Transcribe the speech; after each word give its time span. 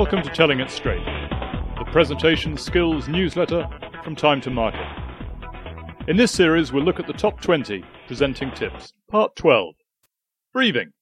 Welcome 0.00 0.22
to 0.22 0.30
Telling 0.30 0.60
It 0.60 0.70
Straight, 0.70 1.04
the 1.04 1.84
presentation 1.92 2.56
skills 2.56 3.06
newsletter 3.06 3.68
from 4.02 4.16
Time 4.16 4.40
to 4.40 4.48
Market. 4.48 4.86
In 6.08 6.16
this 6.16 6.32
series, 6.32 6.72
we'll 6.72 6.84
look 6.84 6.98
at 6.98 7.06
the 7.06 7.12
top 7.12 7.38
20 7.42 7.84
presenting 8.06 8.50
tips. 8.52 8.94
Part 9.10 9.36
12 9.36 9.74
Breathing. 10.54 10.92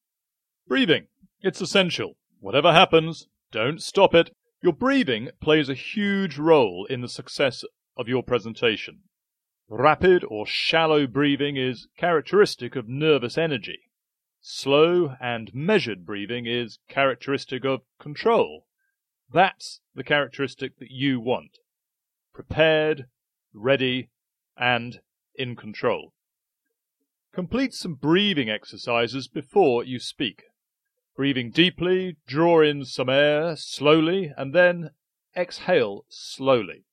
Breathing. 0.66 1.07
It's 1.41 1.61
essential. 1.61 2.16
Whatever 2.41 2.73
happens, 2.73 3.29
don't 3.53 3.80
stop 3.80 4.16
it. 4.16 4.34
Your 4.64 4.73
breathing 4.73 5.29
plays 5.41 5.69
a 5.69 5.75
huge 5.75 6.37
role 6.37 6.85
in 6.91 7.01
the 7.01 7.09
success 7.09 7.62
of 7.96 8.09
your 8.09 8.25
presentation. 8.25 9.03
Rapid 9.69 10.25
or 10.29 10.45
shallow 10.45 11.07
breathing 11.07 11.57
is 11.57 11.87
characteristic 11.96 12.75
of 12.75 12.89
nervous 12.89 13.39
energy. 13.39 13.79
Slow 14.41 15.15
and 15.21 15.54
measured 15.54 16.04
breathing 16.04 16.46
is 16.46 16.80
characteristic 16.89 17.64
of 17.64 17.82
control. 18.00 18.64
That's 19.32 19.81
the 19.95 20.05
characteristic 20.05 20.79
that 20.79 20.91
you 20.91 21.21
want. 21.21 21.59
Prepared, 22.32 23.07
ready, 23.53 24.11
and 24.57 25.00
in 25.35 25.55
control. 25.57 26.13
Complete 27.33 27.75
some 27.75 27.95
breathing 27.95 28.49
exercises 28.49 29.29
before 29.29 29.85
you 29.85 29.99
speak. 29.99 30.45
Breathing 31.17 31.50
deeply, 31.50 32.17
draw 32.27 32.62
in 32.62 32.84
some 32.84 33.09
air 33.09 33.55
slowly, 33.56 34.33
and 34.36 34.55
then 34.55 34.91
exhale 35.36 36.05
slowly. 36.08 36.84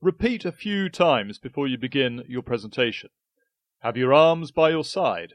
Repeat 0.00 0.44
a 0.44 0.52
few 0.52 0.88
times 0.88 1.38
before 1.38 1.66
you 1.66 1.78
begin 1.78 2.22
your 2.28 2.42
presentation. 2.42 3.10
Have 3.80 3.96
your 3.96 4.12
arms 4.12 4.50
by 4.50 4.70
your 4.70 4.84
side. 4.84 5.34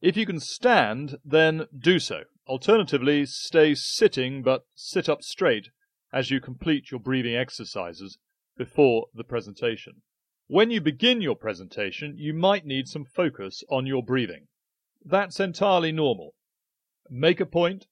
If 0.00 0.16
you 0.16 0.26
can 0.26 0.40
stand, 0.40 1.18
then 1.24 1.66
do 1.76 1.98
so. 1.98 2.24
Alternatively, 2.48 3.26
stay 3.26 3.74
sitting 3.74 4.42
but 4.42 4.64
sit 4.74 5.06
up 5.06 5.22
straight 5.22 5.68
as 6.14 6.30
you 6.30 6.40
complete 6.40 6.90
your 6.90 6.98
breathing 6.98 7.36
exercises 7.36 8.16
before 8.56 9.06
the 9.14 9.22
presentation. 9.22 10.00
When 10.46 10.70
you 10.70 10.80
begin 10.80 11.20
your 11.20 11.36
presentation, 11.36 12.14
you 12.16 12.32
might 12.32 12.64
need 12.64 12.88
some 12.88 13.04
focus 13.04 13.62
on 13.68 13.84
your 13.84 14.02
breathing. 14.02 14.46
That's 15.04 15.38
entirely 15.38 15.92
normal. 15.92 16.34
Make 17.10 17.38
a 17.38 17.46
point, 17.46 17.86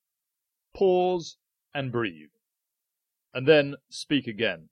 pause, 0.74 1.36
and 1.74 1.92
breathe. 1.92 2.30
And 3.34 3.46
then 3.46 3.76
speak 3.90 4.26
again. 4.26 4.70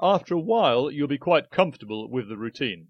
After 0.00 0.34
a 0.34 0.40
while, 0.40 0.90
you'll 0.90 1.08
be 1.08 1.18
quite 1.18 1.50
comfortable 1.50 2.10
with 2.10 2.30
the 2.30 2.38
routine. 2.38 2.88